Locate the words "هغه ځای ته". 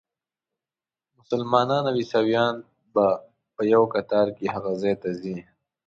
4.55-5.09